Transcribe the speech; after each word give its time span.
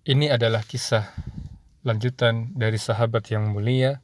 Ini 0.00 0.32
adalah 0.32 0.64
kisah 0.64 1.12
lanjutan 1.84 2.56
dari 2.56 2.80
sahabat 2.80 3.20
yang 3.36 3.52
mulia 3.52 4.00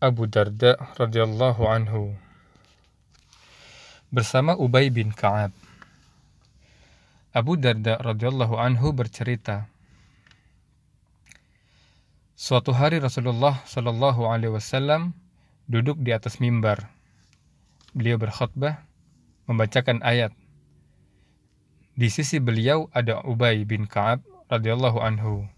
Abu 0.00 0.24
Darda 0.24 0.72
radhiyallahu 0.96 1.68
anhu 1.68 2.16
bersama 4.08 4.56
Ubay 4.56 4.88
bin 4.88 5.12
Ka'ab. 5.12 5.52
Abu 7.36 7.60
Darda 7.60 8.00
radhiyallahu 8.00 8.56
anhu 8.56 8.96
bercerita, 8.96 9.68
Suatu 12.32 12.72
hari 12.72 12.96
Rasulullah 12.96 13.60
shallallahu 13.68 14.24
alaihi 14.24 14.56
wasallam 14.56 15.12
duduk 15.68 16.00
di 16.00 16.16
atas 16.16 16.40
mimbar. 16.40 16.88
Beliau 17.92 18.16
berkhutbah 18.16 18.80
membacakan 19.44 20.00
ayat. 20.00 20.32
Di 21.92 22.08
sisi 22.08 22.40
beliau 22.40 22.88
ada 22.96 23.20
Ubay 23.28 23.60
bin 23.68 23.84
Ka'ab 23.84 24.35
radhiyallahu 24.46 24.98
anhu. 25.02 25.50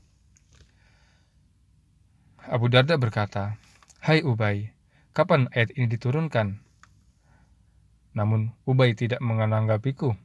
Abu 2.49 2.73
Darda 2.73 2.97
berkata, 2.97 3.61
"Hai 4.01 4.25
Ubay, 4.25 4.73
kapan 5.13 5.53
ayat 5.53 5.77
ini 5.77 5.93
diturunkan?" 5.93 6.65
Namun 8.17 8.57
Ubay 8.65 8.97
tidak 8.97 9.21
menanggapiku. 9.21 10.17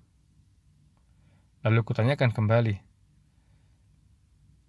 Lalu 1.68 1.80
kutanyakan 1.84 2.32
kembali. 2.32 2.76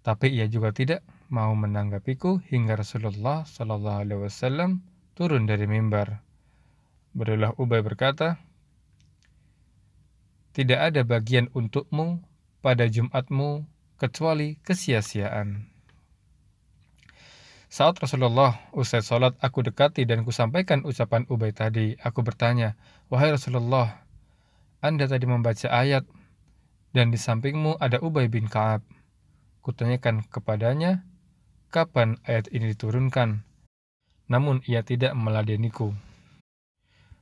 Tapi 0.05 0.27
ia 0.29 0.45
juga 0.45 0.69
tidak 0.75 1.01
mau 1.33 1.55
menanggapiku 1.57 2.37
hingga 2.45 2.77
Rasulullah 2.77 3.41
Shallallahu 3.47 4.01
Alaihi 4.05 4.21
Wasallam 4.21 4.85
turun 5.17 5.49
dari 5.49 5.65
mimbar. 5.65 6.21
Barulah 7.15 7.55
Ubay 7.55 7.81
berkata, 7.81 8.37
Tidak 10.51 10.77
ada 10.77 11.01
bagian 11.07 11.49
untukmu 11.55 12.21
pada 12.59 12.85
Jumatmu 12.87 13.74
kecuali 13.95 14.59
kesia-siaan. 14.59 15.75
Saat 17.75 17.99
Rasulullah 17.99 18.55
usai 18.71 19.03
sholat, 19.03 19.35
aku 19.43 19.59
dekati 19.59 20.07
dan 20.07 20.23
kusampaikan 20.23 20.87
ucapan 20.87 21.27
Ubay 21.27 21.51
tadi. 21.51 21.99
Aku 21.99 22.23
bertanya, 22.23 22.79
Wahai 23.11 23.35
Rasulullah, 23.35 24.07
Anda 24.79 25.11
tadi 25.11 25.27
membaca 25.27 25.67
ayat, 25.67 26.07
dan 26.95 27.11
di 27.11 27.19
sampingmu 27.19 27.75
ada 27.75 27.99
Ubay 27.99 28.31
bin 28.31 28.47
Ka'ab. 28.47 28.79
Kutanyakan 29.59 30.23
kepadanya, 30.31 31.03
kapan 31.67 32.15
ayat 32.23 32.47
ini 32.55 32.71
diturunkan? 32.71 33.43
Namun 34.31 34.63
ia 34.63 34.79
tidak 34.79 35.11
meladeniku. 35.11 35.91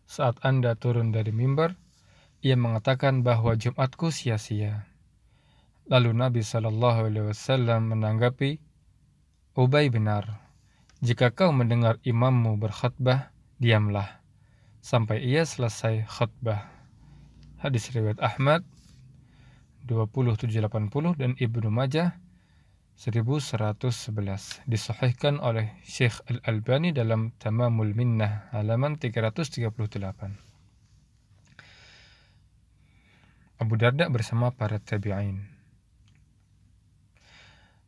Saat 0.06 0.38
Anda 0.46 0.78
turun 0.78 1.10
dari 1.10 1.34
mimbar, 1.34 1.74
ia 2.46 2.54
mengatakan 2.54 3.26
bahwa 3.26 3.58
Jumatku 3.58 4.14
sia-sia. 4.14 4.93
Lalu 5.84 6.16
Nabi 6.16 6.40
Shallallahu 6.40 7.12
Alaihi 7.12 7.28
Wasallam 7.28 7.92
menanggapi, 7.92 8.56
Ubay 9.60 9.92
benar. 9.92 10.40
Jika 11.04 11.36
kau 11.36 11.52
mendengar 11.52 12.00
imammu 12.08 12.56
berkhutbah, 12.56 13.36
diamlah 13.60 14.24
sampai 14.80 15.20
ia 15.20 15.44
selesai 15.44 16.08
khutbah. 16.08 16.72
Hadis 17.60 17.92
riwayat 17.92 18.24
Ahmad 18.24 18.64
2780 19.92 21.20
dan 21.20 21.36
Ibnu 21.36 21.68
Majah 21.68 22.16
1111 22.96 24.64
disahihkan 24.64 25.44
oleh 25.44 25.68
Syekh 25.84 26.24
Al-Albani 26.32 26.96
dalam 26.96 27.36
Tamamul 27.44 27.92
Minnah 27.92 28.48
halaman 28.56 28.96
338. 28.96 29.68
Abu 33.60 33.74
Darda 33.76 34.08
bersama 34.08 34.48
para 34.56 34.80
tabi'in 34.80 35.53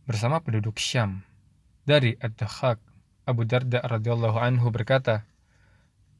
bersama 0.05 0.37
penduduk 0.41 0.77
Syam. 0.77 1.25
Dari 1.85 2.13
Ad-Dakhak, 2.17 2.77
Abu 3.25 3.45
Darda 3.45 3.81
radhiyallahu 3.81 4.37
anhu 4.37 4.69
berkata, 4.69 5.25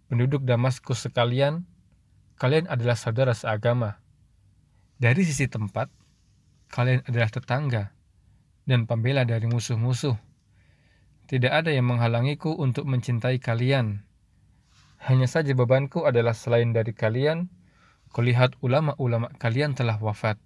Penduduk 0.09 0.45
Damaskus 0.45 1.05
sekalian, 1.05 1.65
kalian 2.37 2.69
adalah 2.69 2.97
saudara 2.97 3.33
seagama. 3.33 3.97
Dari 5.01 5.21
sisi 5.25 5.49
tempat, 5.49 5.89
kalian 6.69 7.01
adalah 7.05 7.29
tetangga 7.29 7.83
dan 8.65 8.89
pembela 8.89 9.25
dari 9.25 9.45
musuh-musuh. 9.49 10.17
Tidak 11.25 11.49
ada 11.49 11.73
yang 11.73 11.89
menghalangiku 11.89 12.53
untuk 12.53 12.85
mencintai 12.85 13.41
kalian. 13.41 14.05
Hanya 15.01 15.25
saja 15.25 15.53
bebanku 15.57 16.05
adalah 16.05 16.37
selain 16.37 16.69
dari 16.73 16.93
kalian, 16.93 17.49
kulihat 18.13 18.57
ulama-ulama 18.61 19.33
kalian 19.41 19.73
telah 19.73 19.97
wafat 19.97 20.37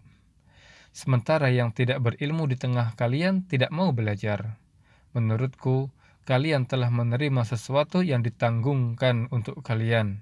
sementara 1.00 1.48
yang 1.48 1.72
tidak 1.72 2.04
berilmu 2.04 2.44
di 2.52 2.60
tengah 2.60 2.92
kalian 3.00 3.48
tidak 3.48 3.72
mau 3.72 3.96
belajar. 3.96 4.60
Menurutku, 5.16 5.88
kalian 6.28 6.68
telah 6.68 6.92
menerima 6.92 7.48
sesuatu 7.48 8.04
yang 8.04 8.20
ditanggungkan 8.20 9.32
untuk 9.32 9.64
kalian. 9.64 10.20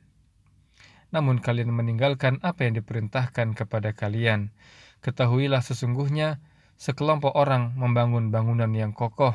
Namun 1.10 1.42
kalian 1.42 1.74
meninggalkan 1.74 2.38
apa 2.46 2.70
yang 2.70 2.78
diperintahkan 2.78 3.58
kepada 3.58 3.98
kalian. 3.98 4.54
Ketahuilah 5.02 5.66
sesungguhnya 5.66 6.38
sekelompok 6.78 7.34
orang 7.34 7.74
membangun 7.74 8.30
bangunan 8.30 8.70
yang 8.70 8.94
kokoh, 8.94 9.34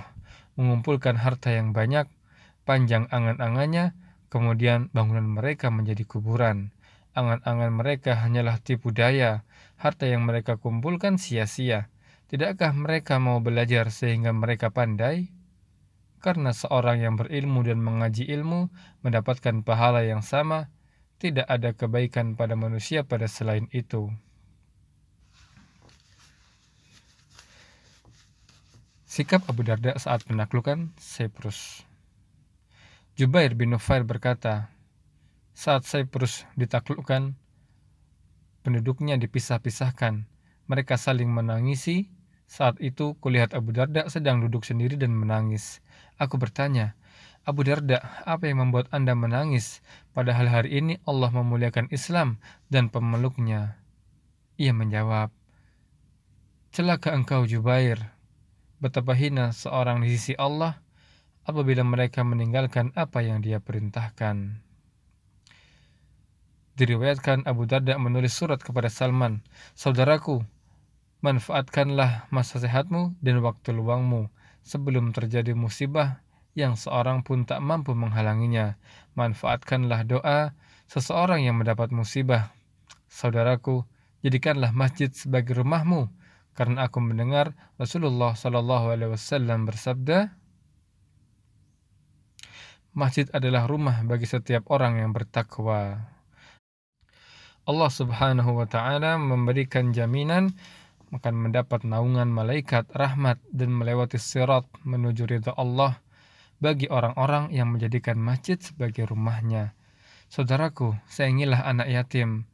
mengumpulkan 0.54 1.18
harta 1.18 1.50
yang 1.50 1.74
banyak, 1.74 2.06
panjang 2.62 3.10
angan-angannya, 3.10 3.98
kemudian 4.30 4.94
bangunan 4.94 5.26
mereka 5.26 5.74
menjadi 5.74 6.06
kuburan. 6.06 6.70
Angan-angan 7.12 7.72
mereka 7.76 8.16
hanyalah 8.16 8.56
tipu 8.64 8.88
daya, 8.88 9.44
harta 9.76 10.08
yang 10.08 10.24
mereka 10.24 10.56
kumpulkan 10.56 11.20
sia-sia. 11.20 11.92
Tidakkah 12.32 12.72
mereka 12.72 13.20
mau 13.20 13.44
belajar 13.44 13.92
sehingga 13.92 14.32
mereka 14.32 14.72
pandai? 14.72 15.28
Karena 16.24 16.56
seorang 16.56 17.04
yang 17.04 17.20
berilmu 17.20 17.60
dan 17.60 17.84
mengaji 17.84 18.24
ilmu 18.32 18.72
mendapatkan 19.04 19.60
pahala 19.60 20.08
yang 20.08 20.24
sama, 20.24 20.72
tidak 21.20 21.44
ada 21.52 21.76
kebaikan 21.76 22.32
pada 22.32 22.56
manusia 22.56 23.04
pada 23.04 23.28
selain 23.28 23.68
itu. 23.76 24.08
Sikap 29.04 29.44
Abu 29.44 29.60
Darda 29.60 29.92
saat 30.00 30.24
penaklukan 30.24 30.88
Cyprus. 30.96 31.84
Jubair 33.12 33.52
bin 33.52 33.76
Nufair 33.76 34.08
berkata, 34.08 34.72
saat 35.52 35.84
Cyprus 35.84 36.48
ditaklukkan, 36.56 37.36
penduduknya 38.64 39.20
dipisah-pisahkan. 39.20 40.24
Mereka 40.66 40.96
saling 40.96 41.28
menangisi. 41.28 42.08
Saat 42.48 42.84
itu 42.84 43.16
kulihat 43.16 43.56
Abu 43.56 43.72
Darda 43.72 44.04
sedang 44.12 44.44
duduk 44.44 44.68
sendiri 44.68 45.00
dan 45.00 45.16
menangis. 45.16 45.80
Aku 46.20 46.36
bertanya, 46.36 46.92
Abu 47.48 47.64
Darda, 47.64 48.04
apa 48.28 48.44
yang 48.44 48.60
membuat 48.60 48.92
Anda 48.92 49.16
menangis? 49.16 49.80
Padahal 50.12 50.52
hari 50.52 50.78
ini 50.78 51.00
Allah 51.08 51.32
memuliakan 51.32 51.88
Islam 51.88 52.36
dan 52.68 52.92
pemeluknya. 52.92 53.80
Ia 54.60 54.76
menjawab, 54.76 55.32
Celaka 56.72 57.12
engkau 57.16 57.44
Jubair, 57.48 58.16
betapa 58.80 59.12
hina 59.16 59.52
seorang 59.52 60.00
di 60.00 60.12
sisi 60.12 60.32
Allah 60.36 60.80
apabila 61.44 61.84
mereka 61.84 62.24
meninggalkan 62.24 62.92
apa 62.96 63.20
yang 63.20 63.44
dia 63.44 63.60
perintahkan. 63.60 64.62
Diriwayatkan 66.72 67.44
Abu 67.44 67.68
Darda 67.68 68.00
menulis 68.00 68.32
surat 68.32 68.56
kepada 68.56 68.88
Salman, 68.88 69.44
Saudaraku, 69.76 70.40
manfaatkanlah 71.20 72.32
masa 72.32 72.64
sehatmu 72.64 73.12
dan 73.20 73.44
waktu 73.44 73.76
luangmu 73.76 74.32
sebelum 74.64 75.12
terjadi 75.12 75.52
musibah 75.52 76.24
yang 76.56 76.80
seorang 76.80 77.20
pun 77.20 77.44
tak 77.44 77.60
mampu 77.60 77.92
menghalanginya. 77.92 78.80
Manfaatkanlah 79.12 80.08
doa 80.08 80.56
seseorang 80.88 81.44
yang 81.44 81.60
mendapat 81.60 81.92
musibah. 81.92 82.56
Saudaraku, 83.12 83.84
jadikanlah 84.24 84.72
masjid 84.72 85.12
sebagai 85.12 85.60
rumahmu, 85.60 86.08
karena 86.56 86.88
aku 86.88 87.04
mendengar 87.04 87.52
Rasulullah 87.76 88.32
Shallallahu 88.32 88.96
Alaihi 88.96 89.12
Wasallam 89.12 89.68
bersabda, 89.68 90.40
Masjid 92.92 93.24
adalah 93.32 93.64
rumah 93.64 94.04
bagi 94.04 94.28
setiap 94.28 94.68
orang 94.68 95.00
yang 95.00 95.16
bertakwa. 95.16 96.12
Allah 97.62 97.90
Subhanahu 97.94 98.58
wa 98.58 98.66
taala 98.66 99.14
memberikan 99.22 99.94
jaminan 99.94 100.50
akan 101.14 101.46
mendapat 101.46 101.86
naungan 101.86 102.26
malaikat 102.26 102.90
rahmat 102.90 103.38
dan 103.54 103.70
melewati 103.70 104.18
sirat 104.18 104.66
menuju 104.82 105.30
ridha 105.30 105.54
Allah 105.54 106.02
bagi 106.58 106.90
orang-orang 106.90 107.54
yang 107.54 107.70
menjadikan 107.70 108.18
masjid 108.18 108.58
sebagai 108.58 109.06
rumahnya. 109.06 109.78
Saudaraku, 110.26 110.98
sayangilah 111.06 111.62
anak 111.62 111.86
yatim. 111.86 112.50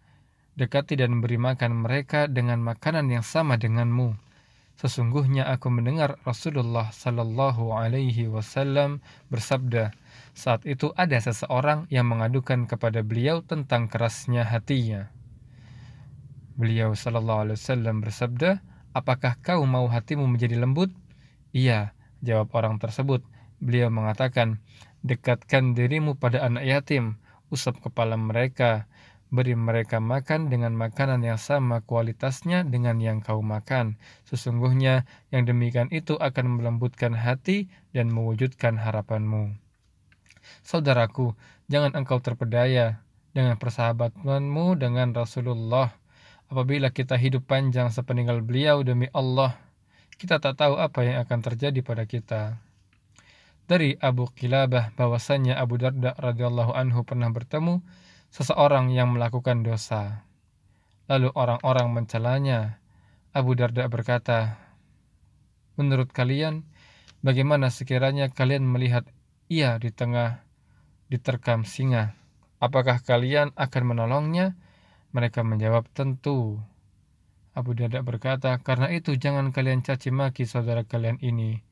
Dekati 0.61 1.01
dan 1.01 1.25
beri 1.25 1.41
makan 1.41 1.89
mereka 1.89 2.29
dengan 2.29 2.61
makanan 2.61 3.09
yang 3.09 3.25
sama 3.25 3.57
denganmu. 3.57 4.13
Sesungguhnya 4.79 5.51
aku 5.51 5.75
mendengar 5.75 6.23
Rasulullah 6.23 6.95
Sallallahu 6.95 7.75
Alaihi 7.75 8.31
Wasallam 8.31 9.03
bersabda, 9.27 9.91
saat 10.39 10.63
itu 10.71 10.95
ada 10.95 11.19
seseorang 11.19 11.91
yang 11.91 12.07
mengadukan 12.07 12.71
kepada 12.71 13.03
beliau 13.03 13.43
tentang 13.43 13.91
kerasnya 13.91 14.47
hatinya. 14.47 15.11
Beliau 16.59 16.95
sallallahu 16.95 17.43
alaihi 17.47 17.59
wasallam 17.59 18.03
bersabda, 18.03 18.63
apakah 18.95 19.35
kau 19.43 19.67
mau 19.67 19.87
hatimu 19.91 20.27
menjadi 20.27 20.59
lembut? 20.59 20.95
Iya, 21.51 21.95
jawab 22.23 22.55
orang 22.55 22.79
tersebut. 22.79 23.27
Beliau 23.59 23.91
mengatakan, 23.91 24.63
dekatkan 25.03 25.75
dirimu 25.75 26.15
pada 26.19 26.47
anak 26.47 26.67
yatim, 26.67 27.19
usap 27.51 27.83
kepala 27.83 28.15
mereka, 28.15 28.87
beri 29.29 29.53
mereka 29.55 30.01
makan 30.01 30.49
dengan 30.53 30.73
makanan 30.77 31.25
yang 31.25 31.41
sama 31.41 31.85
kualitasnya 31.85 32.65
dengan 32.65 33.01
yang 33.01 33.21
kau 33.25 33.45
makan. 33.45 34.01
Sesungguhnya 34.29 35.09
yang 35.33 35.45
demikian 35.45 35.89
itu 35.93 36.17
akan 36.17 36.61
melembutkan 36.61 37.17
hati 37.17 37.69
dan 37.93 38.09
mewujudkan 38.13 38.81
harapanmu. 38.81 39.57
Saudaraku, 40.65 41.37
jangan 41.69 41.93
engkau 41.93 42.21
terpedaya 42.25 43.05
dengan 43.37 43.61
persahabatanmu 43.61 44.81
dengan 44.81 45.13
Rasulullah 45.13 45.93
Apabila 46.49 46.89
kita 46.89 47.21
hidup 47.21 47.45
panjang 47.45 47.93
sepeninggal 47.93 48.41
beliau 48.41 48.81
demi 48.81 49.05
Allah, 49.13 49.61
kita 50.17 50.41
tak 50.41 50.57
tahu 50.57 50.81
apa 50.81 51.05
yang 51.05 51.21
akan 51.21 51.45
terjadi 51.45 51.85
pada 51.85 52.09
kita. 52.09 52.57
Dari 53.69 54.01
Abu 54.01 54.33
Kilabah 54.33 54.97
bahwasannya 54.97 55.53
Abu 55.53 55.77
Darda 55.77 56.17
radhiyallahu 56.17 56.73
anhu 56.73 57.05
pernah 57.05 57.29
bertemu 57.29 57.85
seseorang 58.33 58.93
yang 58.93 59.17
melakukan 59.17 59.65
dosa. 59.65 60.29
Lalu 61.09 61.33
orang-orang 61.33 61.89
mencelanya. 61.93 62.81
Abu 63.33 63.57
Darda 63.57 63.89
berkata, 63.89 64.61
Menurut 65.79 66.11
kalian, 66.11 66.67
bagaimana 67.23 67.71
sekiranya 67.71 68.29
kalian 68.29 68.67
melihat 68.67 69.07
ia 69.47 69.79
di 69.79 69.95
tengah 69.95 70.43
diterkam 71.07 71.63
singa? 71.63 72.19
Apakah 72.59 73.01
kalian 73.01 73.55
akan 73.55 73.83
menolongnya? 73.95 74.59
Mereka 75.15 75.47
menjawab, 75.47 75.89
tentu. 75.95 76.59
Abu 77.55 77.73
Darda 77.79 78.05
berkata, 78.05 78.59
karena 78.61 78.91
itu 78.93 79.15
jangan 79.15 79.55
kalian 79.55 79.81
caci 79.81 80.11
maki 80.11 80.45
saudara 80.45 80.85
kalian 80.85 81.23
ini. 81.23 81.63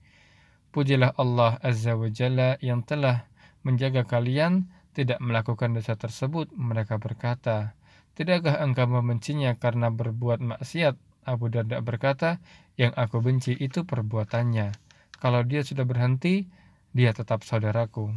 Pujilah 0.71 1.13
Allah 1.19 1.59
Azza 1.61 1.99
wa 1.99 2.09
Jalla 2.09 2.57
yang 2.63 2.87
telah 2.87 3.27
menjaga 3.67 4.07
kalian 4.07 4.71
tidak 4.97 5.21
melakukan 5.21 5.77
dosa 5.77 5.93
tersebut. 6.01 6.49
Mereka 6.57 6.97
berkata, 6.97 7.77
tidakkah 8.17 8.65
engkau 8.65 8.89
membencinya 8.89 9.53
karena 9.61 9.93
berbuat 9.93 10.41
maksiat? 10.41 10.97
Abu 11.29 11.53
Darda 11.53 11.85
berkata, 11.85 12.41
yang 12.81 12.97
aku 12.97 13.21
benci 13.21 13.53
itu 13.53 13.85
perbuatannya. 13.85 14.73
Kalau 15.21 15.45
dia 15.45 15.61
sudah 15.61 15.85
berhenti, 15.85 16.49
dia 16.97 17.13
tetap 17.13 17.45
saudaraku. 17.45 18.17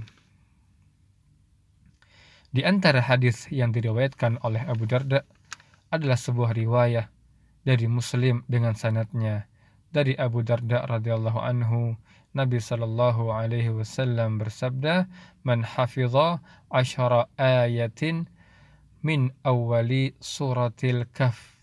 Di 2.56 2.64
antara 2.64 3.04
hadis 3.04 3.52
yang 3.52 3.76
diriwayatkan 3.76 4.40
oleh 4.48 4.64
Abu 4.64 4.88
Darda 4.88 5.28
adalah 5.92 6.16
sebuah 6.16 6.56
riwayah 6.56 7.12
dari 7.68 7.86
Muslim 7.92 8.48
dengan 8.48 8.80
sanatnya 8.80 9.50
dari 9.90 10.14
Abu 10.16 10.46
Darda 10.46 10.86
radhiyallahu 10.86 11.40
anhu 11.42 11.98
Nabi 12.38 12.62
sallallahu 12.62 13.34
alaihi 13.34 13.74
wasallam 13.74 14.38
bersabda 14.38 15.10
man 15.42 15.66
hafidha 15.66 16.42
asyara 16.70 17.26
ayatin 17.42 18.30
min 19.02 19.34
awali 19.42 20.14
suratil 20.22 21.10
kaf 21.16 21.60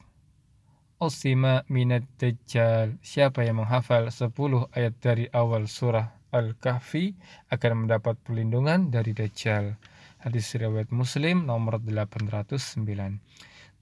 usima 0.97 1.63
minad 1.69 2.09
dajjal. 2.17 2.97
Siapa 3.05 3.45
yang 3.45 3.61
menghafal 3.63 4.09
10 4.09 4.33
ayat 4.73 4.95
dari 4.99 5.29
awal 5.31 5.69
surah 5.69 6.17
Al-Kahfi 6.33 7.15
akan 7.53 7.87
mendapat 7.87 8.19
perlindungan 8.25 8.91
dari 8.91 9.17
Dajjal. 9.17 9.77
Hadis 10.21 10.53
riwayat 10.59 10.91
Muslim 10.91 11.47
nomor 11.47 11.79
809 11.81 12.83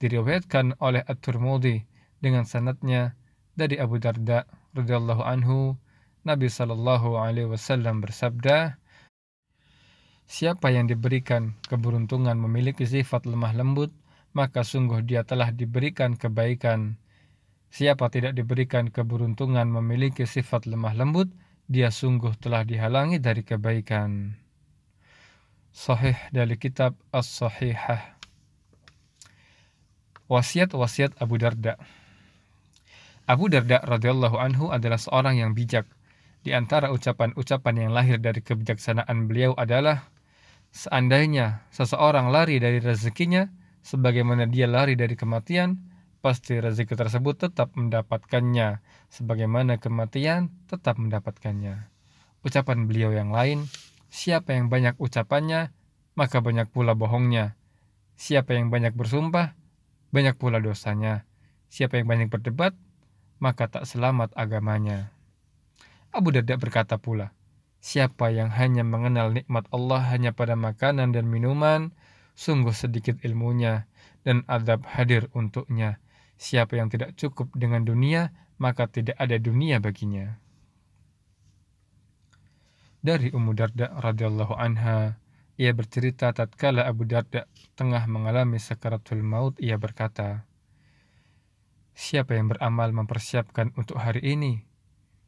diriwayatkan 0.03 0.77
oleh 0.83 1.01
At-Tirmidzi 1.07 1.87
dengan 2.21 2.45
sanatnya 2.45 3.15
dari 3.55 3.79
Abu 3.79 4.03
Darda 4.03 4.45
radhiyallahu 4.75 5.23
anhu 5.23 5.79
Nabi 6.25 6.49
sallallahu 6.49 7.21
alaihi 7.21 7.49
wasallam 7.49 8.01
bersabda 8.01 8.81
Siapa 10.25 10.73
yang 10.73 10.89
diberikan 10.89 11.53
keberuntungan 11.69 12.41
memiliki 12.41 12.89
sifat 12.89 13.29
lemah 13.29 13.53
lembut 13.53 13.93
maka 14.33 14.65
sungguh 14.65 15.05
dia 15.05 15.23
telah 15.23 15.53
diberikan 15.53 16.17
kebaikan 16.17 16.97
Siapa 17.69 18.09
tidak 18.09 18.35
diberikan 18.35 18.89
keberuntungan 18.89 19.69
memiliki 19.69 20.25
sifat 20.25 20.65
lemah 20.65 20.97
lembut 20.97 21.29
dia 21.69 21.93
sungguh 21.93 22.33
telah 22.41 22.65
dihalangi 22.65 23.21
dari 23.21 23.45
kebaikan 23.45 24.41
Sahih 25.75 26.15
dari 26.31 26.55
kitab 26.55 26.95
As-Sahihah. 27.11 28.15
Wasiat-wasiat 30.31 31.19
Abu 31.19 31.35
Darda. 31.35 31.75
Abu 33.27 33.51
Darda 33.51 33.83
radhiyallahu 33.83 34.39
anhu 34.39 34.71
adalah 34.71 35.03
seorang 35.03 35.43
yang 35.43 35.51
bijak. 35.51 35.83
Di 36.45 36.53
antara 36.53 36.93
ucapan-ucapan 36.93 37.89
yang 37.89 37.91
lahir 37.97 38.21
dari 38.21 38.45
kebijaksanaan 38.45 39.25
beliau 39.25 39.57
adalah 39.57 40.13
seandainya 40.69 41.65
seseorang 41.73 42.29
lari 42.29 42.61
dari 42.61 42.85
rezekinya 42.85 43.49
sebagaimana 43.81 44.45
dia 44.45 44.69
lari 44.69 44.93
dari 44.93 45.17
kematian, 45.17 45.81
pasti 46.21 46.61
rezeki 46.61 47.01
tersebut 47.01 47.49
tetap 47.49 47.73
mendapatkannya 47.73 48.85
sebagaimana 49.09 49.81
kematian 49.81 50.53
tetap 50.69 51.01
mendapatkannya. 51.01 51.89
Ucapan 52.45 52.85
beliau 52.85 53.09
yang 53.09 53.33
lain 53.33 53.65
Siapa 54.15 54.55
yang 54.55 54.71
banyak 54.71 54.95
ucapannya, 55.03 55.75
maka 56.15 56.39
banyak 56.39 56.71
pula 56.71 56.95
bohongnya. 56.95 57.59
Siapa 58.15 58.55
yang 58.55 58.71
banyak 58.71 58.95
bersumpah, 58.95 59.59
banyak 60.15 60.39
pula 60.39 60.63
dosanya. 60.63 61.27
Siapa 61.67 61.99
yang 61.99 62.07
banyak 62.07 62.31
berdebat, 62.31 62.79
maka 63.43 63.67
tak 63.67 63.91
selamat 63.91 64.31
agamanya. 64.39 65.11
Abu 66.15 66.31
Darda 66.31 66.55
berkata 66.55 66.95
pula, 66.95 67.35
Siapa 67.83 68.31
yang 68.33 68.49
hanya 68.55 68.87
mengenal 68.87 69.35
nikmat 69.35 69.67
Allah 69.75 70.01
hanya 70.15 70.33
pada 70.33 70.55
makanan 70.57 71.13
dan 71.13 71.27
minuman, 71.29 71.93
sungguh 72.39 72.73
sedikit 72.73 73.21
ilmunya, 73.27 73.91
dan 74.23 74.47
adab 74.49 74.87
hadir 74.89 75.29
untuknya. 75.37 76.01
Siapa 76.39 76.79
yang 76.79 76.89
tidak 76.89 77.19
cukup 77.19 77.53
dengan 77.53 77.85
dunia, 77.85 78.33
maka 78.57 78.87
tidak 78.89 79.19
ada 79.21 79.37
dunia 79.37 79.83
baginya. 79.83 80.39
Dari 83.05 83.29
Ummu 83.35 83.53
Darda 83.53 83.93
radhiyallahu 84.01 84.57
anha, 84.57 85.21
ia 85.61 85.77
bercerita 85.77 86.33
tatkala 86.33 86.89
Abu 86.89 87.05
Darda 87.05 87.45
tengah 87.77 88.09
mengalami 88.09 88.57
sakaratul 88.57 89.21
maut, 89.21 89.61
ia 89.61 89.77
berkata, 89.77 90.49
Siapa 91.93 92.33
yang 92.35 92.49
beramal 92.49 92.91
mempersiapkan 92.97 93.77
untuk 93.77 94.01
hari 94.01 94.25
ini? 94.25 94.74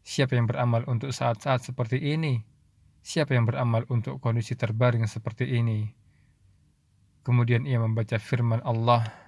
Siapa 0.06 0.34
yang 0.34 0.50
beramal 0.50 0.84
untuk 0.90 1.14
saat-saat 1.14 1.62
seperti 1.62 2.02
ini? 2.02 2.42
Siapa 3.02 3.34
yang 3.38 3.46
beramal 3.50 3.86
untuk 3.90 4.22
kondisi 4.22 4.58
terbaring 4.58 5.06
seperti 5.06 5.50
ini? 5.58 5.90
Kemudian 7.22 7.70
ia 7.70 7.78
membaca 7.78 8.18
firman 8.18 8.66
Allah 8.66 9.22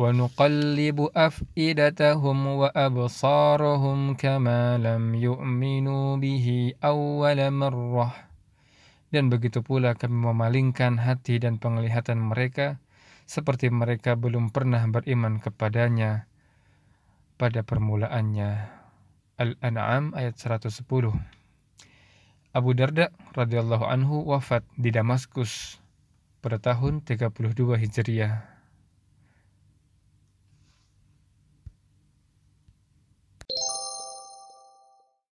ونقلب 0.00 0.98
أفئدتهم 1.16 2.38
وأبصارهم 2.46 3.98
كما 4.14 4.60
لم 4.78 5.04
يؤمنوا 5.14 6.06
به 6.16 6.46
أول 6.80 7.38
مرة 7.50 8.08
dan 9.10 9.26
begitu 9.26 9.60
pula 9.60 9.98
kami 9.98 10.14
memalingkan 10.14 10.96
hati 11.02 11.42
dan 11.42 11.58
penglihatan 11.58 12.22
mereka 12.22 12.78
seperti 13.26 13.66
mereka 13.68 14.14
belum 14.14 14.54
pernah 14.54 14.86
beriman 14.86 15.42
kepadanya 15.42 16.30
pada 17.35 17.61
permulaannya. 17.61 18.71
Al-An'am 19.35 20.15
ayat 20.15 20.39
110. 20.39 20.71
Abu 22.55 22.71
Darda 22.71 23.11
radhiyallahu 23.35 23.83
anhu 23.83 24.23
wafat 24.23 24.63
di 24.79 24.87
Damaskus 24.95 25.83
pada 26.39 26.55
tahun 26.55 27.03
32 27.03 27.75
Hijriah. 27.75 28.54